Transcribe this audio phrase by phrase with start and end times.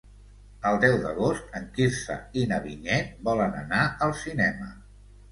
[0.67, 4.71] El deu d'agost en Quirze i na Vinyet volen anar al cinema.